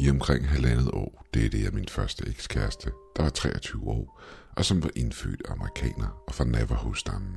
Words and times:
I 0.00 0.10
omkring 0.10 0.48
halvandet 0.48 0.90
år 0.92 1.18
det 1.34 1.62
jeg 1.64 1.72
min 1.72 1.88
første 1.88 2.28
ekskæreste, 2.28 2.92
der 3.16 3.22
var 3.22 3.30
23 3.30 3.88
år, 3.88 4.20
og 4.56 4.64
som 4.64 4.82
var 4.82 4.90
indfødt 4.96 5.42
amerikaner 5.48 6.22
og 6.26 6.34
fra 6.34 6.44
Navajo-stammen. 6.44 7.36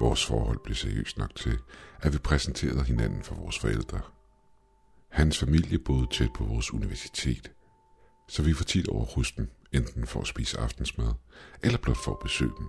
Vores 0.00 0.26
forhold 0.26 0.58
blev 0.64 0.74
seriøst 0.74 1.18
nok 1.18 1.34
til, 1.34 1.58
at 2.02 2.12
vi 2.12 2.18
præsenterede 2.18 2.84
hinanden 2.84 3.22
for 3.22 3.34
vores 3.34 3.58
forældre. 3.58 4.00
Hans 5.10 5.38
familie 5.38 5.78
boede 5.78 6.06
tæt 6.12 6.32
på 6.34 6.44
vores 6.44 6.72
universitet, 6.72 7.52
så 8.28 8.42
vi 8.42 8.54
var 8.58 8.64
tit 8.64 8.88
over 8.88 9.04
hos 9.04 9.32
dem, 9.32 9.50
enten 9.72 10.06
for 10.06 10.20
at 10.20 10.26
spise 10.26 10.58
aftensmad, 10.58 11.12
eller 11.62 11.78
blot 11.78 12.04
for 12.04 12.12
at 12.12 12.22
besøge 12.22 12.52
dem. 12.58 12.68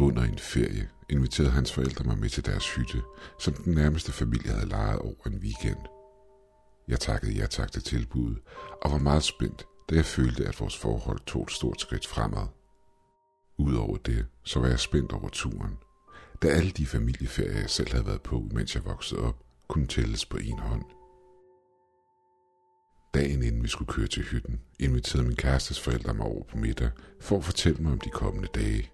Under 0.00 0.22
en 0.22 0.38
ferie 0.38 0.88
inviterede 1.10 1.50
hans 1.50 1.72
forældre 1.72 2.04
mig 2.04 2.18
med 2.18 2.28
til 2.28 2.46
deres 2.46 2.74
hytte, 2.74 3.02
som 3.38 3.54
den 3.54 3.74
nærmeste 3.74 4.12
familie 4.12 4.52
havde 4.52 4.68
lejet 4.68 4.98
over 4.98 5.26
en 5.26 5.38
weekend. 5.38 5.78
Jeg 6.88 7.00
takkede 7.00 7.32
ja 7.32 7.46
tak 7.46 7.72
til 7.72 7.82
tilbuddet, 7.82 8.38
og 8.82 8.90
var 8.92 8.98
meget 8.98 9.22
spændt, 9.22 9.66
da 9.90 9.94
jeg 9.94 10.04
følte, 10.04 10.46
at 10.46 10.60
vores 10.60 10.76
forhold 10.76 11.20
tog 11.26 11.42
et 11.42 11.50
stort 11.50 11.80
skridt 11.80 12.06
fremad. 12.06 12.46
Udover 13.58 13.96
det, 13.96 14.26
så 14.44 14.60
var 14.60 14.68
jeg 14.68 14.80
spændt 14.80 15.12
over 15.12 15.28
turen, 15.28 15.78
da 16.42 16.48
alle 16.48 16.70
de 16.70 16.86
familieferier, 16.86 17.60
jeg 17.60 17.70
selv 17.70 17.92
havde 17.92 18.06
været 18.06 18.22
på, 18.22 18.48
mens 18.52 18.74
jeg 18.74 18.84
voksede 18.84 19.20
op, 19.20 19.44
kunne 19.68 19.86
tælles 19.86 20.26
på 20.26 20.36
en 20.36 20.58
hånd. 20.58 20.84
Dagen 23.14 23.42
inden 23.42 23.62
vi 23.62 23.68
skulle 23.68 23.92
køre 23.92 24.06
til 24.06 24.22
hytten, 24.22 24.60
inviterede 24.80 25.26
min 25.26 25.36
kærestes 25.36 25.80
forældre 25.80 26.14
mig 26.14 26.26
over 26.26 26.44
på 26.44 26.56
middag 26.56 26.90
for 27.20 27.38
at 27.38 27.44
fortælle 27.44 27.82
mig 27.82 27.92
om 27.92 28.00
de 28.00 28.10
kommende 28.10 28.48
dage. 28.54 28.90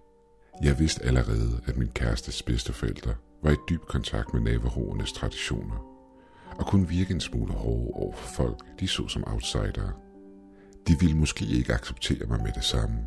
Jeg 0.60 0.78
vidste 0.78 1.04
allerede, 1.04 1.60
at 1.66 1.76
min 1.76 1.88
kærestes 1.88 2.42
bedsteforældre 2.42 3.14
var 3.42 3.50
i 3.50 3.56
dyb 3.68 3.80
kontakt 3.80 4.34
med 4.34 4.40
navaroernes 4.40 5.12
traditioner, 5.12 5.76
og 6.58 6.66
kunne 6.66 6.88
virke 6.88 7.14
en 7.14 7.20
smule 7.20 7.52
hårde 7.52 7.90
over 7.94 8.12
for 8.12 8.34
folk, 8.34 8.80
de 8.80 8.88
så 8.88 9.08
som 9.08 9.24
outsidere. 9.26 9.92
De 10.88 10.96
ville 11.00 11.16
måske 11.16 11.44
ikke 11.44 11.74
acceptere 11.74 12.26
mig 12.26 12.42
med 12.42 12.52
det 12.52 12.64
samme, 12.64 12.98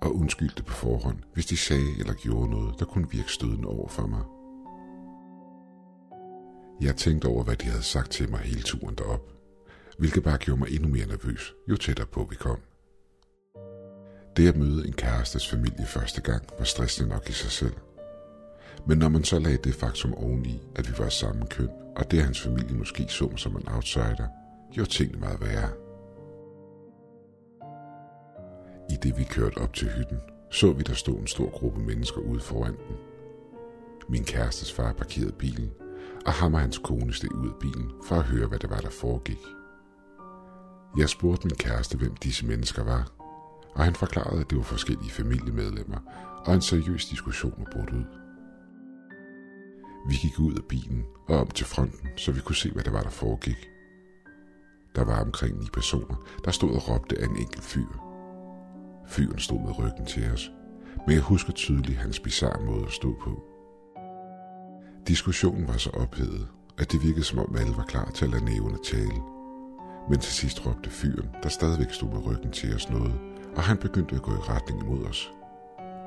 og 0.00 0.16
undskyldte 0.16 0.62
på 0.62 0.72
forhånd, 0.72 1.18
hvis 1.34 1.46
de 1.46 1.56
sagde 1.56 1.98
eller 1.98 2.14
gjorde 2.14 2.50
noget, 2.50 2.78
der 2.78 2.84
kunne 2.84 3.10
virke 3.10 3.32
stødende 3.32 3.68
over 3.68 3.88
for 3.88 4.06
mig. 4.06 4.22
Jeg 6.80 6.96
tænkte 6.96 7.26
over, 7.26 7.44
hvad 7.44 7.56
de 7.56 7.66
havde 7.66 7.82
sagt 7.82 8.10
til 8.10 8.30
mig 8.30 8.40
hele 8.40 8.62
turen 8.62 8.94
derop, 8.94 9.32
hvilket 9.98 10.22
bare 10.22 10.38
gjorde 10.38 10.58
mig 10.58 10.74
endnu 10.74 10.88
mere 10.88 11.06
nervøs, 11.06 11.54
jo 11.70 11.76
tættere 11.76 12.06
på 12.06 12.26
vi 12.30 12.36
kom. 12.36 12.58
Det 14.38 14.48
at 14.48 14.56
møde 14.56 14.86
en 14.86 14.92
kærestes 14.92 15.48
familie 15.48 15.86
første 15.86 16.20
gang 16.20 16.42
var 16.58 16.64
stressende 16.64 17.10
nok 17.10 17.28
i 17.28 17.32
sig 17.32 17.50
selv. 17.50 17.74
Men 18.86 18.98
når 18.98 19.08
man 19.08 19.24
så 19.24 19.38
lagde 19.38 19.58
det 19.64 19.74
faktum 19.74 20.14
oveni, 20.14 20.62
at 20.76 20.88
vi 20.88 20.98
var 20.98 21.08
samme 21.08 21.46
køn, 21.46 21.68
og 21.96 22.10
det 22.10 22.22
hans 22.22 22.40
familie 22.40 22.76
måske 22.76 23.06
så 23.08 23.28
mig 23.28 23.38
som 23.38 23.56
en 23.56 23.68
outsider, 23.68 24.26
gjorde 24.72 24.90
tingene 24.90 25.20
meget 25.20 25.40
værre. 25.40 25.70
I 28.90 28.94
det 29.02 29.18
vi 29.18 29.24
kørte 29.24 29.58
op 29.58 29.74
til 29.74 29.88
hytten, 29.88 30.20
så 30.50 30.72
vi 30.72 30.82
der 30.82 30.94
stod 30.94 31.18
en 31.18 31.26
stor 31.26 31.50
gruppe 31.50 31.80
mennesker 31.80 32.20
ude 32.20 32.40
foran 32.40 32.76
den. 32.88 32.96
Min 34.08 34.24
kærestes 34.24 34.72
far 34.72 34.92
parkerede 34.92 35.32
bilen, 35.32 35.70
og 36.26 36.32
ham 36.32 36.54
og 36.54 36.60
hans 36.60 36.78
kone 36.78 37.12
steg 37.12 37.34
ud 37.34 37.48
af 37.48 37.54
bilen 37.60 37.90
for 38.04 38.16
at 38.16 38.24
høre, 38.24 38.46
hvad 38.46 38.58
det 38.58 38.70
var, 38.70 38.80
der 38.80 38.90
foregik. 38.90 39.40
Jeg 40.98 41.08
spurgte 41.08 41.46
min 41.46 41.56
kæreste, 41.56 41.98
hvem 41.98 42.16
disse 42.16 42.46
mennesker 42.46 42.84
var, 42.84 43.17
og 43.78 43.84
han 43.84 43.94
forklarede, 43.94 44.40
at 44.40 44.50
det 44.50 44.58
var 44.58 44.64
forskellige 44.64 45.10
familiemedlemmer, 45.10 45.98
og 46.46 46.54
en 46.54 46.60
seriøs 46.60 47.04
diskussion 47.06 47.54
var 47.58 47.70
brudt 47.72 47.90
ud. 47.90 48.04
Vi 50.08 50.14
gik 50.14 50.38
ud 50.38 50.54
af 50.54 50.64
bilen 50.68 51.04
og 51.28 51.40
om 51.40 51.46
til 51.46 51.66
fronten, 51.66 52.08
så 52.16 52.32
vi 52.32 52.40
kunne 52.40 52.56
se, 52.56 52.70
hvad 52.70 52.84
der 52.84 52.90
var, 52.90 53.02
der 53.02 53.10
foregik. 53.10 53.68
Der 54.94 55.04
var 55.04 55.20
omkring 55.20 55.58
ni 55.58 55.66
personer, 55.72 56.16
der 56.44 56.50
stod 56.50 56.74
og 56.74 56.88
råbte 56.88 57.18
af 57.18 57.24
en 57.24 57.36
enkelt 57.36 57.64
fyr. 57.64 57.86
Fyren 59.06 59.38
stod 59.38 59.60
med 59.60 59.78
ryggen 59.78 60.06
til 60.06 60.32
os, 60.32 60.50
men 61.06 61.14
jeg 61.14 61.22
husker 61.22 61.52
tydeligt 61.52 61.98
hans 61.98 62.20
bizarre 62.20 62.64
måde 62.64 62.86
at 62.86 62.92
stå 62.92 63.16
på. 63.20 63.42
Diskussionen 65.08 65.68
var 65.68 65.76
så 65.76 65.90
ophedet, 65.90 66.48
at 66.78 66.92
det 66.92 67.02
virkede 67.02 67.24
som 67.24 67.38
om 67.38 67.56
alle 67.56 67.76
var 67.76 67.84
klar 67.84 68.10
til 68.10 68.24
at 68.24 68.30
lade 68.30 68.44
næverne 68.44 68.78
tale. 68.84 69.22
Men 70.10 70.18
til 70.18 70.32
sidst 70.32 70.66
råbte 70.66 70.90
fyren, 70.90 71.28
der 71.42 71.48
stadigvæk 71.48 71.92
stod 71.92 72.08
med 72.08 72.26
ryggen 72.26 72.52
til 72.52 72.74
os 72.74 72.90
noget, 72.90 73.27
og 73.56 73.62
han 73.62 73.76
begyndte 73.76 74.14
at 74.14 74.22
gå 74.22 74.32
i 74.32 74.44
retning 74.48 74.80
imod 74.80 75.04
os. 75.04 75.30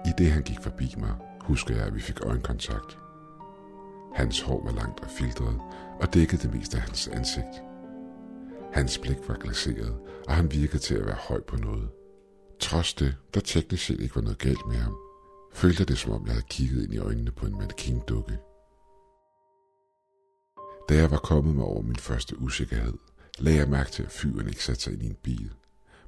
I 0.05 0.11
det 0.17 0.31
han 0.31 0.43
gik 0.43 0.59
forbi 0.61 0.95
mig, 0.97 1.15
husker 1.41 1.75
jeg, 1.75 1.85
at 1.85 1.95
vi 1.95 1.99
fik 1.99 2.25
øjenkontakt. 2.25 2.97
Hans 4.15 4.41
hår 4.41 4.63
var 4.63 4.71
langt 4.71 4.99
og 4.99 5.09
filtret 5.09 5.61
og 6.01 6.13
dækkede 6.13 6.41
det 6.41 6.53
meste 6.53 6.77
af 6.77 6.83
hans 6.83 7.07
ansigt. 7.07 7.63
Hans 8.73 8.97
blik 8.97 9.17
var 9.27 9.35
glaseret, 9.35 9.99
og 10.27 10.35
han 10.35 10.51
virkede 10.51 10.79
til 10.79 10.95
at 10.95 11.05
være 11.05 11.17
høj 11.29 11.41
på 11.41 11.55
noget. 11.55 11.89
Trods 12.59 12.93
det, 12.93 13.15
der 13.33 13.39
teknisk 13.39 13.85
set 13.85 13.99
ikke 13.99 14.15
var 14.15 14.21
noget 14.21 14.37
galt 14.37 14.67
med 14.67 14.75
ham, 14.75 14.95
følte 15.53 15.85
det 15.85 15.97
som 15.97 16.11
om 16.11 16.25
jeg 16.25 16.33
havde 16.33 16.45
kigget 16.49 16.83
ind 16.83 16.93
i 16.93 16.97
øjnene 16.97 17.31
på 17.31 17.45
en 17.45 17.57
mannequin-dukke. 17.57 18.37
Da 20.89 20.95
jeg 20.95 21.11
var 21.11 21.17
kommet 21.17 21.55
mig 21.55 21.65
over 21.65 21.81
min 21.81 21.95
første 21.95 22.39
usikkerhed, 22.39 22.93
lagde 23.39 23.59
jeg 23.59 23.69
mærke 23.69 23.91
til, 23.91 24.03
at 24.03 24.11
fyren 24.11 24.47
ikke 24.47 24.63
satte 24.63 24.81
sig 24.81 24.93
ind 24.93 25.03
i 25.03 25.07
en 25.07 25.17
bil, 25.23 25.51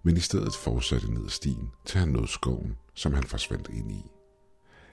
men 0.04 0.18
i 0.18 0.20
stedet 0.20 0.56
fortsatte 0.56 1.14
ned 1.14 1.26
ad 1.26 1.30
stien, 1.30 1.72
til 1.86 2.00
han 2.00 2.10
nåede 2.10 2.28
skoven, 2.28 2.78
som 2.94 3.14
han 3.14 3.24
forsvandt 3.24 3.70
ind 3.70 3.92
i. 3.92 4.06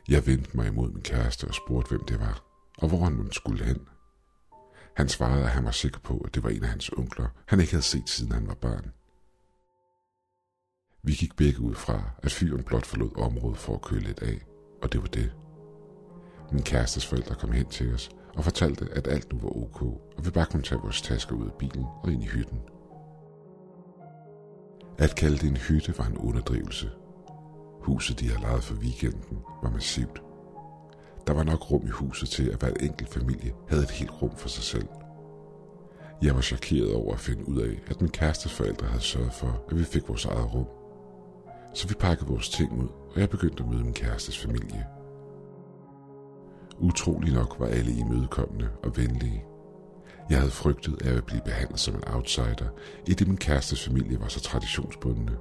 Jeg 0.09 0.27
vendte 0.27 0.57
mig 0.57 0.67
imod 0.67 0.91
min 0.91 1.03
kæreste 1.03 1.49
og 1.49 1.55
spurgte, 1.55 1.89
hvem 1.89 2.05
det 2.05 2.21
var, 2.21 2.43
og 2.79 2.89
hvor 2.89 3.05
han 3.05 3.29
skulle 3.33 3.65
hen. 3.65 3.89
Han 4.97 5.09
svarede, 5.09 5.45
at 5.45 5.51
han 5.51 5.65
var 5.65 5.71
sikker 5.71 6.01
på, 6.01 6.19
at 6.19 6.35
det 6.35 6.43
var 6.43 6.51
en 6.51 6.63
af 6.63 6.69
hans 6.69 6.89
onkler, 6.89 7.29
han 7.47 7.61
ikke 7.61 7.73
havde 7.73 7.83
set 7.83 8.09
siden 8.09 8.33
han 8.33 8.47
var 8.47 8.55
barn. 8.55 8.93
Vi 11.03 11.13
gik 11.13 11.37
begge 11.37 11.61
ud 11.61 11.75
fra, 11.75 12.03
at 12.23 12.33
fyren 12.33 12.65
blot 12.65 12.87
forlod 12.87 13.17
området 13.17 13.59
for 13.59 13.75
at 13.75 13.83
køle 13.83 14.03
lidt 14.03 14.23
af, 14.23 14.47
og 14.83 14.93
det 14.93 15.01
var 15.03 15.09
det. 15.09 15.33
Min 16.53 16.63
kærestes 16.63 17.07
forældre 17.07 17.35
kom 17.35 17.53
hen 17.53 17.67
til 17.67 17.95
os 17.95 18.11
og 18.35 18.45
fortalte, 18.45 18.89
at 18.93 19.07
alt 19.07 19.33
nu 19.33 19.39
var 19.39 19.57
ok, 19.57 19.83
og 19.83 20.25
vi 20.25 20.31
bare 20.31 20.47
kunne 20.47 20.63
tage 20.63 20.81
vores 20.81 21.03
tasker 21.03 21.37
ud 21.37 21.47
af 21.47 21.53
bilen 21.59 21.85
og 22.03 22.13
ind 22.13 22.23
i 22.23 22.27
hytten. 22.27 22.61
At 25.01 25.15
kalde 25.17 25.37
det 25.37 25.49
en 25.49 25.57
hytte 25.57 25.99
var 25.99 26.05
en 26.05 26.17
underdrivelse. 26.19 26.91
Huset, 27.83 28.21
de 28.21 28.29
havde 28.29 28.41
lejet 28.41 28.65
for 28.65 28.75
weekenden, 28.75 29.39
var 29.63 29.71
massivt. 29.71 30.23
Der 31.27 31.33
var 31.33 31.43
nok 31.43 31.71
rum 31.71 31.87
i 31.87 31.91
huset 31.91 32.29
til, 32.29 32.49
at 32.49 32.59
hver 32.61 32.73
enkelt 32.81 33.09
familie 33.09 33.53
havde 33.69 33.83
et 33.83 33.91
helt 33.91 34.23
rum 34.23 34.37
for 34.37 34.49
sig 34.49 34.63
selv. 34.63 34.89
Jeg 36.23 36.35
var 36.35 36.41
chokeret 36.41 36.95
over 36.95 37.15
at 37.15 37.21
finde 37.21 37.49
ud 37.49 37.61
af, 37.61 37.81
at 37.87 38.01
min 38.01 38.11
kærestes 38.11 38.53
forældre 38.53 38.87
havde 38.87 39.03
sørget 39.03 39.33
for, 39.33 39.65
at 39.71 39.79
vi 39.79 39.85
fik 39.85 40.09
vores 40.09 40.25
eget 40.25 40.55
rum. 40.55 40.67
Så 41.75 41.89
vi 41.89 41.95
pakkede 41.95 42.31
vores 42.31 42.49
ting 42.49 42.73
ud, 42.83 42.89
og 43.15 43.21
jeg 43.21 43.31
begyndte 43.31 43.63
at 43.63 43.69
møde 43.69 43.85
min 43.85 43.95
kærestes 43.95 44.39
familie. 44.39 44.87
Utrolig 46.79 47.33
nok 47.35 47.57
var 47.59 47.67
alle 47.67 47.93
imødekommende 47.93 48.69
og 48.83 48.97
venlige. 48.97 49.45
Jeg 50.31 50.39
havde 50.39 50.51
frygtet 50.51 51.03
af 51.03 51.17
at 51.17 51.25
blive 51.25 51.41
behandlet 51.45 51.81
som 51.81 51.95
en 51.95 52.05
outsider, 52.07 52.69
i 53.07 53.15
det 53.15 53.29
min 53.29 53.37
kærestes 53.37 53.85
familie 53.85 54.21
var 54.21 54.29
så 54.29 54.41
traditionsbundne. 54.41 55.37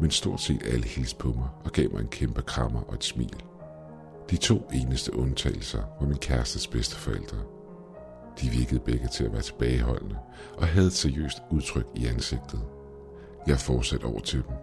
Men 0.00 0.10
stort 0.10 0.40
set 0.40 0.62
alle 0.66 0.86
hilste 0.86 1.18
på 1.18 1.28
mig 1.28 1.48
og 1.64 1.72
gav 1.72 1.92
mig 1.92 2.00
en 2.00 2.08
kæmpe 2.08 2.42
krammer 2.42 2.80
og 2.80 2.94
et 2.94 3.04
smil. 3.04 3.42
De 4.30 4.36
to 4.36 4.68
eneste 4.72 5.16
undtagelser 5.16 5.82
var 6.00 6.06
min 6.06 6.18
kærestes 6.18 6.66
bedste 6.66 6.96
forældre. 6.96 7.36
De 8.40 8.48
virkede 8.48 8.80
begge 8.80 9.08
til 9.08 9.24
at 9.24 9.32
være 9.32 9.42
tilbageholdende 9.42 10.16
og 10.56 10.66
havde 10.66 10.86
et 10.86 10.92
seriøst 10.92 11.38
udtryk 11.50 11.86
i 11.96 12.06
ansigtet. 12.06 12.60
Jeg 13.46 13.58
fortsatte 13.58 14.04
over 14.04 14.20
til 14.20 14.42
dem, 14.42 14.56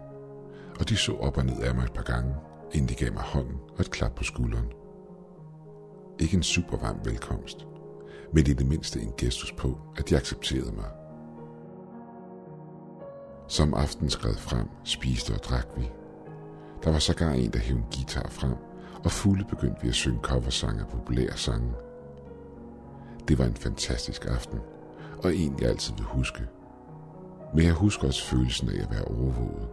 og 0.80 0.88
de 0.88 0.96
så 0.96 1.12
op 1.12 1.36
og 1.36 1.46
ned 1.46 1.62
af 1.62 1.74
mig 1.74 1.84
et 1.84 1.92
par 1.92 2.02
gange, 2.02 2.34
inden 2.72 2.88
de 2.88 2.94
gav 2.94 3.12
mig 3.12 3.22
hånden 3.22 3.56
og 3.68 3.80
et 3.80 3.90
klap 3.90 4.14
på 4.14 4.24
skulderen. 4.24 4.66
Ikke 6.18 6.36
en 6.36 6.42
super 6.42 6.78
varm 6.78 7.00
velkomst, 7.04 7.66
men 8.32 8.46
i 8.46 8.52
det 8.52 8.66
mindste 8.66 9.00
en 9.00 9.12
gestus 9.18 9.52
på, 9.52 9.78
at 9.96 10.08
de 10.08 10.16
accepterede 10.16 10.72
mig. 10.72 10.90
Som 13.48 13.74
aften 13.74 14.10
skred 14.10 14.34
frem, 14.34 14.68
spiste 14.84 15.32
og 15.34 15.38
drak 15.38 15.66
vi. 15.76 15.90
Der 16.84 16.90
var 16.90 16.98
sågar 16.98 17.32
en, 17.32 17.50
der 17.50 17.58
hævde 17.58 17.80
en 17.80 17.86
guitar 17.96 18.28
frem, 18.28 18.54
og 19.04 19.10
fulde 19.10 19.44
begyndte 19.44 19.82
vi 19.82 19.88
at 19.88 19.94
synge 19.94 20.20
coversange 20.22 20.80
af 20.80 20.88
populære 20.88 21.36
sange. 21.36 21.72
Det 23.28 23.38
var 23.38 23.44
en 23.44 23.56
fantastisk 23.56 24.26
aften, 24.26 24.58
og 25.22 25.34
en 25.34 25.56
jeg 25.60 25.68
altid 25.68 25.94
vil 25.94 26.04
huske. 26.04 26.42
Men 27.54 27.64
jeg 27.64 27.72
husker 27.72 28.06
også 28.06 28.24
følelsen 28.24 28.68
af 28.68 28.82
at 28.82 28.90
være 28.90 29.04
overvåget. 29.04 29.68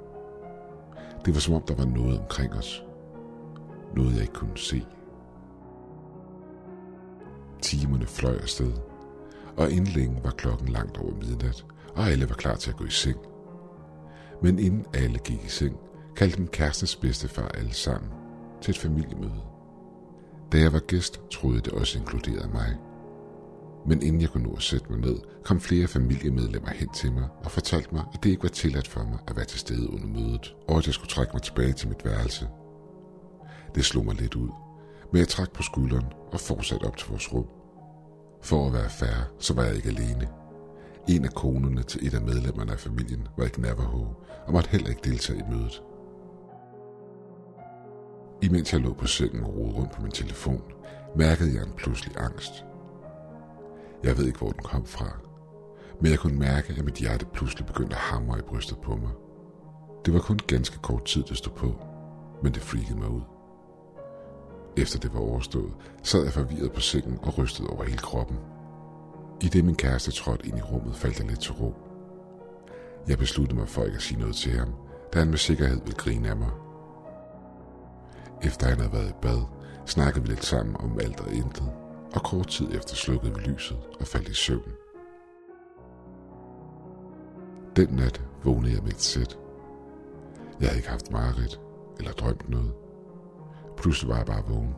Det 1.26 1.34
var 1.34 1.40
som 1.40 1.54
om, 1.54 1.62
der 1.62 1.76
var 1.76 1.86
noget 1.86 2.20
omkring 2.20 2.54
os. 2.54 2.84
Noget 3.96 4.14
jeg 4.14 4.22
ikke 4.22 4.34
kunne 4.34 4.58
se. 4.58 4.86
Timerne 7.74 8.06
fløj 8.06 8.36
afsted, 8.36 8.74
og 9.58 9.72
inden 9.72 9.94
længe 9.94 10.24
var 10.24 10.32
klokken 10.32 10.68
langt 10.68 10.98
over 10.98 11.16
midnat, 11.16 11.66
og 11.96 12.10
alle 12.10 12.30
var 12.30 12.36
klar 12.36 12.56
til 12.56 12.70
at 12.70 12.78
gå 12.78 12.86
i 12.86 12.90
seng. 12.90 13.18
Men 14.42 14.60
inden 14.60 14.86
alle 14.94 15.20
gik 15.20 15.46
i 15.46 15.48
seng, 15.50 15.78
kaldte 16.16 16.40
min 16.40 16.48
kærestes 16.48 16.96
bedstefar 16.96 17.48
alle 17.48 17.74
sammen 17.74 18.12
til 18.62 18.72
et 18.72 18.78
familiemøde. 18.78 19.42
Da 20.52 20.58
jeg 20.58 20.74
var 20.74 20.80
gæst, 20.80 21.22
troede 21.32 21.62
det 21.62 21.74
også 21.74 22.00
inkluderede 22.00 22.50
mig. 22.54 22.78
Men 23.88 24.02
inden 24.02 24.22
jeg 24.22 24.30
kunne 24.30 24.48
nå 24.48 24.56
at 24.56 24.64
sætte 24.64 24.86
mig 24.90 25.00
ned, 25.00 25.18
kom 25.44 25.60
flere 25.62 25.88
familiemedlemmer 25.88 26.70
hen 26.70 26.90
til 26.90 27.14
mig 27.14 27.28
og 27.44 27.52
fortalte 27.52 27.96
mig, 27.96 28.04
at 28.14 28.24
det 28.24 28.30
ikke 28.30 28.44
var 28.44 28.50
tilladt 28.50 28.88
for 28.88 29.04
mig 29.04 29.20
at 29.28 29.36
være 29.36 29.46
til 29.46 29.60
stede 29.60 29.94
under 29.94 30.08
mødet, 30.08 30.56
og 30.68 30.78
at 30.78 30.86
jeg 30.86 30.94
skulle 30.94 31.10
trække 31.10 31.32
mig 31.34 31.42
tilbage 31.42 31.74
til 31.74 31.88
mit 31.88 32.06
værelse. 32.06 32.48
Det 33.76 33.86
slog 33.86 34.06
mig 34.06 34.16
lidt 34.16 34.36
ud, 34.36 34.50
men 35.12 35.20
jeg 35.20 35.28
trak 35.28 35.52
på 35.52 35.64
skulderen 35.64 36.06
og 36.32 36.40
fortsatte 36.40 36.84
op 36.84 36.98
til 36.98 37.10
vores 37.10 37.34
rum. 37.34 37.63
For 38.44 38.68
at 38.68 38.74
være 38.74 38.90
fair, 38.90 39.32
så 39.40 39.54
var 39.54 39.64
jeg 39.64 39.76
ikke 39.76 39.90
alene. 39.90 40.30
En 41.10 41.26
af 41.26 41.34
konerne 41.34 41.84
til 41.84 42.08
et 42.08 42.14
af 42.14 42.22
medlemmerne 42.22 42.72
af 42.72 42.80
familien 42.80 43.28
var 43.38 43.46
ikke 43.46 43.62
Navajo 43.62 44.08
og 44.48 44.54
måtte 44.54 44.70
heller 44.70 44.90
ikke 44.90 45.10
deltage 45.10 45.40
i 45.40 45.52
mødet. 45.52 45.84
Imens 48.42 48.74
jeg 48.74 48.82
lå 48.82 48.94
på 48.94 49.08
sengen 49.08 49.44
og 49.44 49.56
rodede 49.56 49.76
rundt 49.76 49.92
på 49.92 50.02
min 50.02 50.12
telefon, 50.12 50.64
mærkede 51.16 51.54
jeg 51.56 51.64
en 51.64 51.74
pludselig 51.78 52.18
angst. 52.18 52.66
Jeg 54.04 54.18
ved 54.18 54.26
ikke, 54.26 54.40
hvor 54.40 54.52
den 54.52 54.64
kom 54.64 54.86
fra, 54.86 55.20
men 56.02 56.12
jeg 56.12 56.20
kunne 56.20 56.40
mærke, 56.40 56.74
at 56.78 56.86
mit 56.86 56.96
hjerte 56.96 57.26
pludselig 57.26 57.66
begyndte 57.66 57.96
at 57.96 58.02
hamre 58.02 58.40
i 58.40 58.42
brystet 58.42 58.78
på 58.78 58.96
mig. 58.96 59.12
Det 60.06 60.14
var 60.14 60.20
kun 60.20 60.40
ganske 60.48 60.78
kort 60.78 61.06
tid, 61.06 61.24
det 61.24 61.38
stod 61.38 61.54
på, 61.54 61.76
men 62.44 62.54
det 62.54 62.62
freakede 62.62 63.00
mig 63.00 63.10
ud. 63.10 63.33
Efter 64.78 65.00
det 65.00 65.14
var 65.14 65.20
overstået, 65.20 65.74
sad 66.04 66.24
jeg 66.24 66.34
forvirret 66.34 66.72
på 66.72 66.80
sengen 66.80 67.20
og 67.22 67.38
rystede 67.38 67.70
over 67.70 67.84
hele 67.84 67.98
kroppen. 67.98 68.38
I 69.42 69.48
det 69.48 69.66
min 69.66 69.76
kæreste 69.76 70.12
trådte 70.12 70.48
ind 70.48 70.58
i 70.58 70.62
rummet, 70.62 70.96
faldt 70.96 71.20
jeg 71.20 71.28
lidt 71.28 71.40
til 71.40 71.54
ro. 71.54 71.74
Jeg 73.08 73.18
besluttede 73.18 73.60
mig 73.60 73.70
for 73.70 73.84
ikke 73.84 73.96
at 73.96 74.02
sige 74.02 74.20
noget 74.20 74.36
til 74.36 74.52
ham, 74.52 74.74
da 75.14 75.20
han 75.20 75.30
med 75.30 75.38
sikkerhed 75.38 75.78
ville 75.78 75.98
grine 75.98 76.30
af 76.30 76.36
mig. 76.36 76.50
Efter 78.44 78.68
han 78.68 78.78
havde 78.78 78.94
været 78.94 79.10
i 79.10 79.14
bad, 79.22 79.42
snakkede 79.86 80.24
vi 80.24 80.30
lidt 80.30 80.46
sammen 80.46 80.76
om 80.78 81.00
alt 81.00 81.20
og 81.20 81.34
intet, 81.34 81.72
og 82.16 82.24
kort 82.24 82.48
tid 82.48 82.68
efter 82.76 82.96
slukkede 82.96 83.36
vi 83.36 83.42
lyset 83.42 83.78
og 84.00 84.08
faldt 84.08 84.30
i 84.30 84.34
søvn. 84.34 84.72
Den 87.76 87.88
nat 87.92 88.22
vågnede 88.44 88.74
jeg 88.74 88.84
med 88.84 88.92
et 88.92 89.02
sæt. 89.02 89.38
Jeg 90.60 90.68
havde 90.68 90.80
ikke 90.80 90.90
haft 90.90 91.12
mareridt 91.12 91.60
eller 92.00 92.12
drømt 92.12 92.50
noget. 92.50 92.83
Pludselig 93.84 94.10
var 94.10 94.18
jeg 94.18 94.26
bare 94.26 94.48
vågen. 94.48 94.76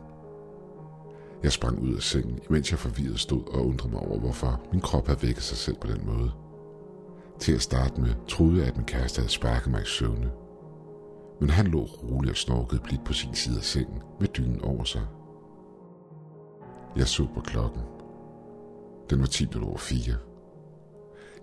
Jeg 1.42 1.52
sprang 1.52 1.82
ud 1.82 1.94
af 1.94 2.02
sengen, 2.02 2.38
imens 2.48 2.70
jeg 2.70 2.78
forvirret 2.78 3.20
stod 3.20 3.54
og 3.54 3.66
undrede 3.66 3.92
mig 3.92 4.00
over, 4.00 4.18
hvorfor 4.18 4.60
min 4.72 4.80
krop 4.80 5.06
havde 5.06 5.22
vækket 5.22 5.42
sig 5.42 5.56
selv 5.56 5.76
på 5.76 5.86
den 5.86 6.06
måde. 6.06 6.32
Til 7.38 7.52
at 7.52 7.62
starte 7.62 8.00
med 8.00 8.14
troede 8.28 8.58
jeg, 8.58 8.66
at 8.66 8.76
min 8.76 8.86
kæreste 8.86 9.18
havde 9.20 9.32
sparket 9.32 9.70
mig 9.70 9.82
i 9.82 9.86
søvne. 9.86 10.30
Men 11.40 11.50
han 11.50 11.66
lå 11.66 11.84
roligt 11.84 12.30
og 12.30 12.36
snorkede 12.36 12.80
blidt 12.80 13.04
på 13.04 13.12
sin 13.12 13.34
side 13.34 13.56
af 13.56 13.64
sengen 13.64 14.02
med 14.20 14.28
dynen 14.28 14.62
over 14.62 14.84
sig. 14.84 15.06
Jeg 16.96 17.08
så 17.08 17.26
på 17.34 17.40
klokken. 17.40 17.82
Den 19.10 19.20
var 19.20 19.26
10 19.26 19.48
over 19.62 19.78
4. 19.78 20.14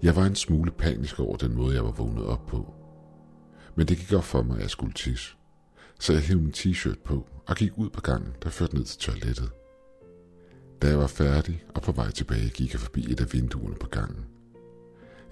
Jeg 0.04 0.16
var 0.16 0.26
en 0.26 0.36
smule 0.36 0.72
panisk 0.72 1.20
over 1.20 1.38
den 1.38 1.56
måde, 1.56 1.76
jeg 1.76 1.84
var 1.84 1.92
vågnet 1.92 2.26
op 2.26 2.46
på. 2.46 2.74
Men 3.76 3.88
det 3.88 3.98
gik 3.98 4.14
op 4.14 4.24
for 4.24 4.42
mig, 4.42 4.56
at 4.56 4.62
jeg 4.62 4.70
skulle 4.70 4.94
tisse. 4.94 5.36
Så 6.04 6.14
jeg 6.14 6.22
hævde 6.22 6.42
min 6.42 6.54
t-shirt 6.58 7.04
på 7.04 7.28
og 7.48 7.56
gik 7.56 7.78
ud 7.78 7.90
på 7.90 8.02
gangen, 8.02 8.34
der 8.44 8.50
førte 8.50 8.76
ned 8.76 8.84
til 8.84 9.00
toilettet. 9.00 9.52
Da 10.82 10.88
jeg 10.88 11.00
var 11.00 11.08
færdig 11.08 11.64
og 11.76 11.82
på 11.82 11.92
vej 11.92 12.12
tilbage, 12.12 12.50
gik 12.50 12.74
jeg 12.74 12.80
forbi 12.80 13.12
et 13.12 13.22
af 13.22 13.34
vinduerne 13.34 13.76
på 13.76 13.88
gangen. 13.88 14.26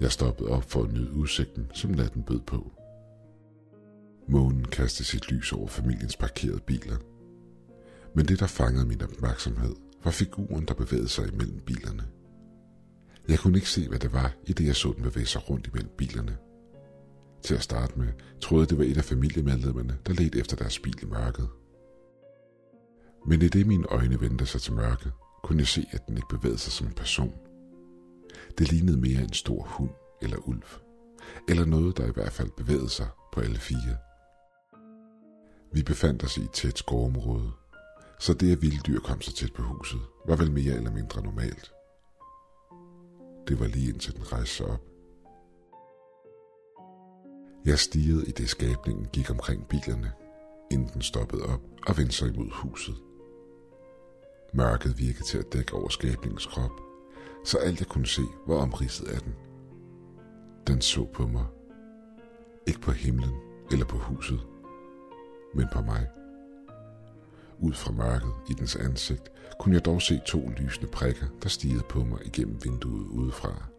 Jeg 0.00 0.12
stoppede 0.12 0.48
op 0.48 0.70
for 0.70 0.82
at 0.82 0.92
nyde 0.92 1.12
udsigten, 1.12 1.70
som 1.74 1.90
natten 1.90 2.22
bød 2.22 2.40
på. 2.40 2.72
Månen 4.28 4.64
kastede 4.64 5.08
sit 5.08 5.32
lys 5.32 5.52
over 5.52 5.68
familiens 5.68 6.16
parkerede 6.16 6.60
biler. 6.60 6.96
Men 8.14 8.26
det, 8.28 8.40
der 8.40 8.46
fangede 8.46 8.86
min 8.86 9.02
opmærksomhed, 9.02 9.74
var 10.04 10.10
figuren, 10.10 10.64
der 10.68 10.74
bevægede 10.74 11.08
sig 11.08 11.32
imellem 11.32 11.60
bilerne. 11.60 12.04
Jeg 13.28 13.38
kunne 13.38 13.58
ikke 13.58 13.70
se, 13.70 13.88
hvad 13.88 13.98
det 13.98 14.12
var, 14.12 14.34
i 14.46 14.52
det 14.52 14.66
jeg 14.66 14.76
så 14.76 14.92
den 14.96 15.02
bevæge 15.02 15.26
sig 15.26 15.50
rundt 15.50 15.66
imellem 15.66 15.92
bilerne. 15.98 16.36
Til 17.44 17.54
at 17.54 17.62
starte 17.62 17.98
med 17.98 18.08
troede 18.40 18.66
det 18.66 18.78
var 18.78 18.84
et 18.84 18.96
af 18.96 19.04
familiemedlemmerne, 19.04 19.98
der 20.06 20.12
ledte 20.12 20.38
efter 20.38 20.56
deres 20.56 20.78
bil 20.78 21.02
i 21.02 21.06
mørket. 21.06 21.48
Men 23.26 23.42
i 23.42 23.48
det 23.48 23.66
mine 23.66 23.86
øjne 23.86 24.20
vendte 24.20 24.46
sig 24.46 24.60
til 24.60 24.72
mørket, 24.72 25.12
kunne 25.42 25.58
jeg 25.58 25.66
se, 25.66 25.86
at 25.90 26.06
den 26.06 26.16
ikke 26.16 26.28
bevægede 26.28 26.58
sig 26.58 26.72
som 26.72 26.86
en 26.86 26.92
person. 26.92 27.34
Det 28.58 28.72
lignede 28.72 28.96
mere 28.96 29.22
en 29.22 29.32
stor 29.32 29.62
hund 29.62 29.90
eller 30.22 30.36
ulv, 30.48 30.64
eller 31.48 31.64
noget, 31.64 31.96
der 31.96 32.06
i 32.06 32.12
hvert 32.14 32.32
fald 32.32 32.50
bevægede 32.56 32.90
sig 32.90 33.08
på 33.32 33.40
alle 33.40 33.58
fire. 33.58 33.96
Vi 35.72 35.82
befandt 35.82 36.24
os 36.24 36.36
i 36.36 36.40
et 36.40 36.52
tæt 36.52 36.78
skovområde, 36.78 37.50
så 38.18 38.34
det 38.34 38.52
at 38.52 38.62
vilde 38.62 38.80
dyr 38.86 39.00
kom 39.00 39.20
så 39.20 39.34
tæt 39.34 39.52
på 39.52 39.62
huset, 39.62 40.00
var 40.28 40.36
vel 40.36 40.52
mere 40.52 40.74
eller 40.74 40.92
mindre 40.92 41.22
normalt. 41.22 41.72
Det 43.48 43.60
var 43.60 43.66
lige 43.66 43.88
indtil 43.92 44.16
den 44.16 44.32
rejste 44.32 44.54
sig 44.54 44.66
op. 44.66 44.91
Jeg 47.64 47.78
stirrede 47.78 48.26
i 48.26 48.30
det 48.30 48.48
skabningen 48.48 49.06
gik 49.12 49.30
omkring 49.30 49.68
bilerne, 49.68 50.12
inden 50.70 50.88
den 50.94 51.02
stoppede 51.02 51.42
op 51.42 51.60
og 51.86 51.98
vendte 51.98 52.14
sig 52.14 52.34
imod 52.34 52.50
huset. 52.52 52.94
Mørket 54.52 54.98
virkede 54.98 55.24
til 55.24 55.38
at 55.38 55.52
dække 55.52 55.74
over 55.74 55.88
skabningens 55.88 56.46
krop, 56.46 56.80
så 57.44 57.58
alt 57.58 57.80
jeg 57.80 57.88
kunne 57.88 58.06
se 58.06 58.22
var 58.46 58.56
omridset 58.56 59.08
af 59.08 59.20
den. 59.20 59.34
Den 60.66 60.80
så 60.80 61.04
på 61.04 61.26
mig. 61.26 61.46
Ikke 62.66 62.80
på 62.80 62.90
himlen 62.90 63.34
eller 63.72 63.86
på 63.86 63.96
huset, 63.96 64.40
men 65.54 65.66
på 65.72 65.82
mig. 65.82 66.08
Ud 67.58 67.72
fra 67.72 67.92
mørket 67.92 68.32
i 68.50 68.52
dens 68.52 68.76
ansigt 68.76 69.32
kunne 69.60 69.74
jeg 69.74 69.84
dog 69.84 70.02
se 70.02 70.20
to 70.26 70.48
lysende 70.48 70.90
prikker, 70.90 71.26
der 71.42 71.48
stigede 71.48 71.82
på 71.88 72.04
mig 72.04 72.26
igennem 72.26 72.64
vinduet 72.64 73.06
udefra. 73.06 73.71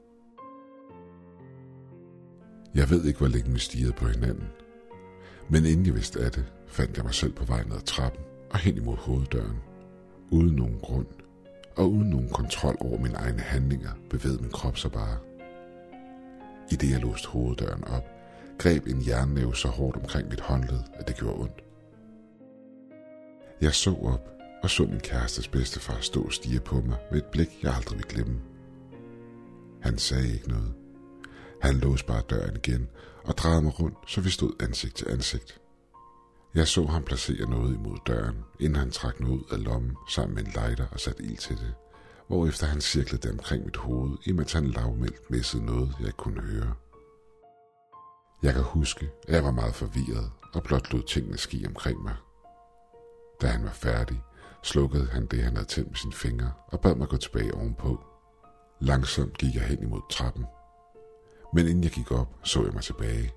Jeg 2.76 2.90
ved 2.90 3.06
ikke, 3.06 3.20
hvor 3.20 3.28
længe 3.28 3.52
vi 3.52 3.60
stirrede 3.60 3.94
på 3.94 4.08
hinanden. 4.08 4.48
Men 5.50 5.66
inden 5.66 5.86
jeg 5.86 5.96
vidste 5.96 6.20
af 6.20 6.32
det, 6.32 6.46
fandt 6.68 6.98
jeg 6.98 7.06
mig 7.06 7.14
selv 7.14 7.34
på 7.34 7.46
vej 7.46 7.64
ned 7.64 7.76
ad 7.76 7.82
trappen 7.82 8.24
og 8.50 8.60
hen 8.60 8.78
imod 8.78 8.98
hoveddøren. 8.98 9.58
Uden 10.32 10.56
nogen 10.56 10.80
grund 10.80 11.08
og 11.76 11.92
uden 11.92 12.10
nogen 12.10 12.30
kontrol 12.30 12.78
over 12.80 13.02
mine 13.02 13.16
egne 13.16 13.40
handlinger 13.40 13.92
bevægede 14.10 14.42
min 14.42 14.52
krop 14.52 14.78
sig 14.78 14.92
bare. 14.92 15.18
I 16.72 16.76
det 16.76 16.92
jeg 16.92 17.02
låste 17.02 17.28
hoveddøren 17.28 17.84
op, 17.84 18.04
greb 18.58 18.88
en 18.88 19.08
jernnæve 19.08 19.56
så 19.56 19.68
hårdt 19.68 19.98
omkring 19.98 20.30
mit 20.30 20.42
håndled, 20.42 20.80
at 20.94 21.08
det 21.08 21.18
gjorde 21.18 21.40
ondt. 21.40 21.64
Jeg 23.62 23.74
så 23.74 23.96
op 23.96 24.30
og 24.64 24.70
så 24.70 24.84
min 24.84 25.00
kærestes 25.00 25.48
bedstefar 25.48 25.98
stå 26.02 26.22
og 26.24 26.34
stige 26.34 26.60
på 26.60 26.82
mig 26.82 26.98
med 27.12 27.18
et 27.18 27.26
blik, 27.26 27.64
jeg 27.64 27.76
aldrig 27.76 27.98
vil 27.98 28.06
glemme. 28.06 28.42
Han 29.82 29.98
sagde 29.98 30.34
ikke 30.34 30.50
noget. 30.50 30.74
Han 31.64 31.76
låste 31.76 32.08
bare 32.08 32.22
døren 32.22 32.56
igen 32.56 32.90
og 33.24 33.38
drejede 33.38 33.62
mig 33.62 33.80
rundt, 33.80 33.98
så 34.08 34.22
vi 34.22 34.30
stod 34.30 34.52
ansigt 34.60 34.96
til 34.96 35.10
ansigt. 35.10 35.62
Jeg 36.56 36.68
så 36.68 36.86
ham 36.86 37.04
placere 37.04 37.50
noget 37.50 37.76
imod 37.76 37.98
døren, 38.08 38.38
inden 38.60 38.76
han 38.76 38.92
trak 38.92 39.20
noget 39.20 39.34
ud 39.34 39.44
af 39.52 39.64
lommen 39.64 39.98
sammen 40.10 40.36
med 40.36 40.46
en 40.46 40.52
lighter 40.52 40.86
og 40.92 41.00
satte 41.00 41.24
ild 41.24 41.38
til 41.38 41.58
det, 41.58 41.74
hvorefter 42.28 42.66
han 42.66 42.82
cirklede 42.82 43.22
det 43.22 43.32
omkring 43.32 43.66
mit 43.66 43.78
hoved, 43.78 44.18
imens 44.26 44.54
han 44.54 44.66
lavmældt 44.66 45.32
messede 45.32 45.66
noget, 45.66 45.96
jeg 46.00 46.08
ikke 46.08 46.18
kunne 46.18 46.42
høre. 46.42 46.74
Jeg 48.44 48.54
kan 48.54 48.64
huske, 48.64 49.12
at 49.28 49.34
jeg 49.34 49.44
var 49.44 49.52
meget 49.52 49.76
forvirret 49.76 50.32
og 50.54 50.64
blot 50.64 50.94
lod 50.94 51.04
tingene 51.04 51.38
ske 51.38 51.64
omkring 51.68 52.04
mig. 52.04 52.16
Da 53.42 53.48
han 53.48 53.64
var 53.64 53.74
færdig, 53.74 54.22
slukkede 54.64 55.08
han 55.08 55.26
det, 55.26 55.44
han 55.44 55.56
havde 55.56 55.68
tændt 55.68 55.90
med 55.90 55.98
sine 55.98 56.14
fingre 56.14 56.52
og 56.68 56.82
bad 56.82 56.96
mig 56.96 57.08
gå 57.08 57.18
tilbage 57.18 57.54
ovenpå. 57.54 58.04
Langsomt 58.82 59.38
gik 59.38 59.56
jeg 59.56 59.64
hen 59.64 59.84
imod 59.84 60.02
trappen. 60.10 60.46
Men 61.54 61.68
inden 61.68 61.84
jeg 61.84 61.92
gik 61.92 62.12
op, 62.12 62.36
så 62.44 62.64
jeg 62.64 62.74
mig 62.74 62.84
tilbage. 62.84 63.34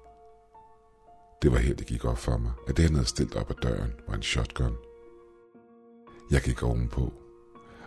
Det 1.43 1.53
var 1.53 1.59
her, 1.59 1.75
det 1.75 1.87
gik 1.87 2.05
op 2.05 2.19
for 2.19 2.37
mig, 2.37 2.53
at 2.69 2.77
det, 2.77 2.85
han 2.85 2.95
havde 2.95 3.09
stillet 3.09 3.37
op 3.37 3.51
ad 3.51 3.55
døren, 3.63 3.93
var 4.09 4.15
en 4.15 4.23
shotgun. 4.23 4.77
Jeg 6.31 6.43
gik 6.43 6.63
ovenpå, 6.63 7.13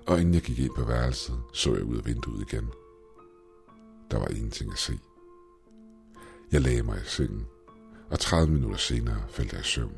og 0.07 0.19
inden 0.19 0.33
jeg 0.33 0.41
gik 0.41 0.59
ind 0.59 0.75
på 0.75 0.83
værelset, 0.83 1.41
så 1.53 1.73
jeg 1.73 1.83
ud 1.83 1.97
af 1.97 2.05
vinduet 2.05 2.51
igen. 2.51 2.69
Der 4.11 4.19
var 4.19 4.27
ingenting 4.27 4.71
at 4.71 4.79
se. 4.79 4.99
Jeg 6.51 6.61
lagde 6.61 6.83
mig 6.83 6.97
i 6.97 7.05
sengen, 7.05 7.47
og 8.09 8.19
30 8.19 8.53
minutter 8.53 8.77
senere 8.77 9.23
faldt 9.29 9.53
jeg 9.53 9.61
i 9.61 9.63
søvn. 9.63 9.97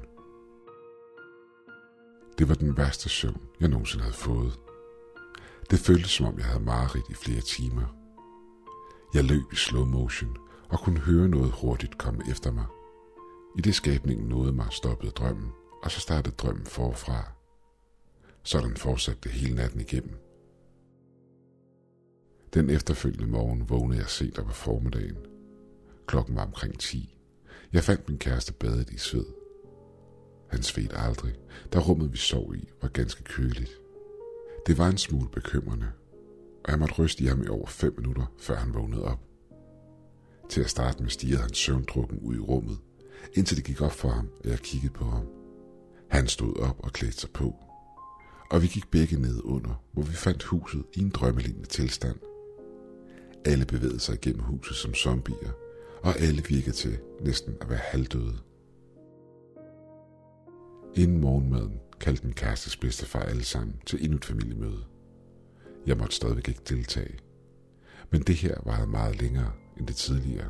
Det 2.38 2.50
var 2.50 2.56
den 2.56 2.78
værste 2.78 3.10
søvn, 3.10 3.42
jeg 3.60 3.70
nogensinde 3.70 4.04
havde 4.04 4.16
fået. 4.16 4.60
Det 5.72 5.80
føltes 5.80 6.12
som 6.12 6.26
om, 6.26 6.38
jeg 6.38 6.46
havde 6.46 6.64
mareridt 6.64 7.10
i 7.10 7.14
flere 7.14 7.42
timer. 7.42 8.01
Jeg 9.14 9.24
løb 9.24 9.54
i 9.54 9.56
slow 9.56 9.86
motion 9.86 10.38
og 10.70 10.80
kunne 10.80 11.00
høre 11.00 11.30
noget 11.30 11.52
hurtigt 11.52 11.98
komme 11.98 12.24
efter 12.32 12.52
mig. 12.52 12.66
I 13.58 13.62
det 13.62 13.76
skabningen 13.76 14.28
nåede 14.28 14.54
mig 14.54 14.68
stoppede 14.72 15.12
drømmen, 15.12 15.52
og 15.84 15.92
så 15.92 16.00
startede 16.00 16.36
drømmen 16.36 16.66
forfra. 16.66 17.32
Sådan 18.44 18.76
fortsatte 18.78 19.22
det 19.24 19.32
hele 19.32 19.56
natten 19.56 19.80
igennem. 19.80 20.16
Den 22.54 22.70
efterfølgende 22.70 23.28
morgen 23.28 23.70
vågnede 23.70 24.00
jeg 24.00 24.10
sent 24.10 24.40
op 24.40 24.46
på 24.46 24.52
formiddagen. 24.52 25.18
Klokken 26.08 26.36
var 26.36 26.46
omkring 26.46 26.80
10. 26.80 27.18
Jeg 27.74 27.84
fandt 27.84 28.10
min 28.10 28.18
kæreste 28.18 28.54
badet 28.54 28.90
i 28.90 28.98
sved. 28.98 29.26
Han 30.50 30.64
svedte 30.64 30.98
aldrig, 30.98 31.36
da 31.74 31.80
rummet 31.80 32.12
vi 32.12 32.18
sov 32.18 32.56
i 32.56 32.70
var 32.82 32.88
ganske 32.88 33.24
køligt. 33.24 33.72
Det 34.68 34.78
var 34.78 34.88
en 34.88 34.98
smule 34.98 35.30
bekymrende 35.30 35.92
og 36.64 36.72
jeg 36.72 36.80
måtte 36.80 36.96
ryste 36.96 37.24
i 37.24 37.28
ham 37.28 37.44
i 37.44 37.48
over 37.48 37.68
fem 37.68 37.94
minutter, 37.98 38.34
før 38.40 38.56
han 38.56 38.74
vågnede 38.74 39.04
op. 39.04 39.20
Til 40.50 40.62
at 40.62 40.70
starte 40.70 41.04
med 41.04 41.10
stirrede 41.10 41.42
han 41.42 41.54
søvndrukken 41.54 42.20
ud 42.20 42.36
i 42.36 42.40
rummet, 42.40 42.78
indtil 43.34 43.58
det 43.58 43.66
gik 43.66 43.82
op 43.82 43.92
for 43.92 44.10
ham, 44.10 44.30
at 44.44 44.50
jeg 44.50 44.60
kiggede 44.60 44.94
på 44.94 45.06
ham. 45.06 45.26
Han 46.10 46.28
stod 46.28 46.60
op 46.60 46.80
og 46.80 46.94
klædte 46.94 47.18
sig 47.18 47.30
på, 47.30 47.56
og 48.52 48.62
vi 48.62 48.68
gik 48.68 48.92
begge 48.92 49.18
ned 49.18 49.42
under, 49.44 49.84
hvor 49.92 50.04
vi 50.04 50.14
fandt 50.14 50.44
huset 50.44 50.84
i 50.94 51.00
en 51.00 51.10
drømmelignende 51.10 51.68
tilstand. 51.68 52.16
Alle 53.46 53.66
bevægede 53.66 54.00
sig 54.00 54.16
igennem 54.16 54.44
huset 54.44 54.76
som 54.76 54.94
zombier, 54.94 55.52
og 56.04 56.20
alle 56.20 56.44
virkede 56.50 56.76
til 56.76 57.00
næsten 57.22 57.54
at 57.62 57.70
være 57.70 57.80
halvdøde. 57.84 58.38
Inden 60.96 61.22
morgenmaden 61.22 61.80
kaldte 62.00 62.24
min 62.24 62.34
kærestes 62.34 62.78
bedstefar 62.78 63.20
alle 63.22 63.44
sammen 63.44 63.76
til 63.86 64.04
endnu 64.04 64.18
et 64.18 64.26
familiemøde. 64.26 64.84
Jeg 65.88 65.98
måtte 65.98 66.16
stadigvæk 66.16 66.48
ikke 66.48 66.62
deltage. 66.70 67.20
Men 68.10 68.22
det 68.22 68.36
her 68.36 68.56
varede 68.66 68.88
meget 68.88 69.22
længere 69.22 69.52
end 69.78 69.88
det 69.88 69.96
tidligere. 69.96 70.50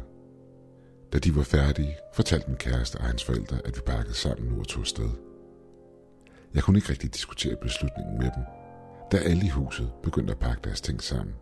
Da 1.14 1.20
de 1.20 1.36
var 1.36 1.44
færdige, 1.44 1.98
fortalte 2.14 2.48
min 2.48 2.58
kæreste 2.58 2.96
og 2.96 3.04
hans 3.04 3.24
forældre, 3.24 3.58
at 3.66 3.76
vi 3.76 3.82
pakkede 3.86 4.16
sammen 4.16 4.48
nu 4.48 4.60
og 4.60 4.68
tog 4.68 4.88
sted. 4.88 5.10
Jeg 6.54 6.64
kunne 6.64 6.78
ikke 6.78 6.90
rigtig 6.90 7.14
diskutere 7.14 7.56
beslutningen 7.56 8.18
med 8.18 8.32
dem, 8.36 8.44
da 9.12 9.18
alle 9.18 9.46
i 9.46 9.50
huset 9.50 9.92
begyndte 10.04 10.34
at 10.34 10.40
pakke 10.40 10.62
deres 10.64 10.82
ting 10.82 11.04
sammen. 11.04 11.36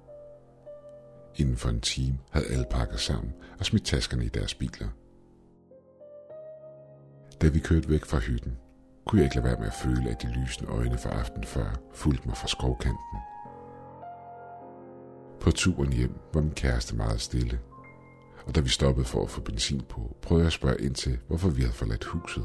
Inden 1.36 1.58
for 1.58 1.70
en 1.70 1.82
time 1.82 2.20
havde 2.32 2.46
alle 2.48 2.66
pakket 2.70 3.00
sammen 3.00 3.34
og 3.60 3.66
smidt 3.66 3.86
taskerne 3.86 4.26
i 4.26 4.30
deres 4.30 4.56
biler. 4.56 4.88
Da 7.42 7.48
vi 7.48 7.60
kørte 7.60 7.90
væk 7.90 8.06
fra 8.06 8.20
hytten, 8.20 8.58
kunne 9.06 9.20
jeg 9.22 9.26
ikke 9.26 9.36
lade 9.36 9.46
være 9.46 9.60
med 9.60 9.68
at 9.68 9.74
føle, 9.74 10.10
at 10.10 10.22
de 10.22 10.34
lysende 10.42 10.72
øjne 10.72 10.98
fra 10.98 11.10
aften 11.10 11.44
før 11.44 11.80
fulgte 11.94 12.28
mig 12.28 12.38
fra 12.38 12.48
skovkanten. 12.48 13.18
På 15.50 15.54
turen 15.54 15.94
hjem 15.94 16.14
var 16.34 16.42
min 16.42 16.52
kæreste 16.52 16.96
meget 16.96 17.22
stille, 17.22 17.60
og 18.46 18.56
da 18.56 18.60
vi 18.60 18.70
stoppede 18.70 19.06
for 19.06 19.24
at 19.24 19.30
få 19.30 19.42
benzin 19.42 19.82
på, 19.90 20.18
prøvede 20.22 20.44
jeg 20.44 20.48
at 20.48 20.54
spørge 20.54 20.82
ind 20.82 20.96
til, 20.96 21.18
hvorfor 21.28 21.50
vi 21.50 21.62
havde 21.62 21.74
forladt 21.74 22.04
huset. 22.04 22.44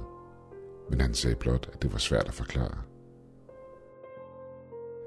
Men 0.90 1.00
han 1.00 1.14
sagde 1.14 1.36
blot, 1.36 1.70
at 1.72 1.82
det 1.82 1.92
var 1.92 1.98
svært 1.98 2.28
at 2.28 2.34
forklare. 2.34 2.78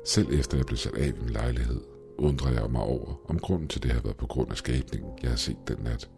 Selv 0.05 0.39
efter 0.39 0.57
jeg 0.57 0.65
blev 0.65 0.77
sat 0.77 0.95
af 0.95 1.07
i 1.07 1.11
min 1.11 1.29
lejlighed, 1.29 1.81
undrede 2.17 2.61
jeg 2.61 2.71
mig 2.71 2.81
over, 2.81 3.21
om 3.29 3.39
grunden 3.39 3.67
til 3.67 3.83
det 3.83 3.91
havde 3.91 4.03
været 4.03 4.17
på 4.17 4.27
grund 4.27 4.51
af 4.51 4.57
skabningen, 4.57 5.11
jeg 5.21 5.29
havde 5.29 5.41
set 5.41 5.67
den 5.67 5.77
nat, 5.79 6.09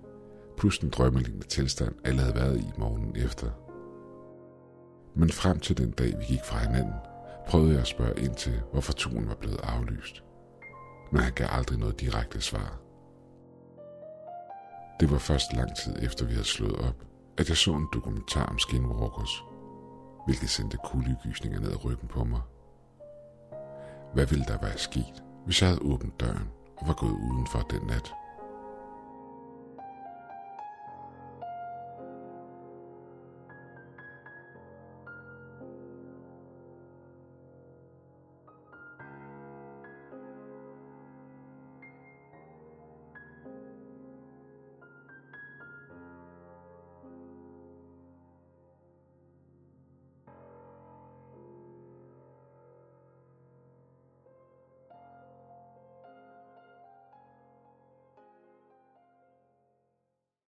plus 0.58 0.80
den 0.80 0.90
drømmelignende 0.90 1.48
tilstand, 1.48 1.96
alle 2.04 2.22
havde 2.22 2.36
været 2.36 2.60
i 2.60 2.72
morgenen 2.78 3.16
efter. 3.16 3.48
Men 5.16 5.30
frem 5.30 5.60
til 5.60 5.78
den 5.78 5.92
dag, 5.92 6.20
vi 6.20 6.26
gik 6.26 6.44
fra 6.44 6.58
hinanden, 6.58 6.94
prøvede 7.48 7.72
jeg 7.72 7.82
at 7.82 7.88
spørge 7.88 8.20
ind 8.20 8.36
til, 8.36 8.62
hvorfor 8.72 8.94
turen 8.94 9.28
var 9.28 9.36
blevet 9.36 9.60
aflyst. 9.64 10.24
Men 11.12 11.22
han 11.22 11.34
gav 11.34 11.48
aldrig 11.52 11.80
noget 11.80 12.00
direkte 12.00 12.42
svar. 12.42 12.80
Det 15.00 15.12
var 15.12 15.18
først 15.18 15.54
lang 15.54 15.76
tid 15.76 15.96
efter, 16.02 16.26
vi 16.26 16.32
havde 16.32 16.46
slået 16.46 16.76
op, 16.76 16.96
at 17.38 17.50
jeg 17.50 17.58
så 17.58 17.72
en 17.72 17.88
dokumentar 17.94 18.46
om 18.46 18.60
skinwalkers, 18.60 19.44
hvilket 20.26 20.50
sendte 20.50 20.78
kuldegysninger 20.86 21.60
ned 21.60 21.72
ad 21.72 21.86
ryggen 21.86 22.08
på 22.08 22.24
mig. 22.24 22.42
Hvad 24.14 24.26
ville 24.26 24.46
der 24.46 24.58
være 24.62 24.78
sket, 24.78 25.24
hvis 25.46 25.62
jeg 25.62 25.70
havde 25.70 25.82
åbnet 25.82 26.20
døren 26.20 26.50
og 26.78 26.88
var 26.88 26.94
gået 26.94 27.18
udenfor 27.32 27.60
den 27.60 27.82
nat? 27.88 28.14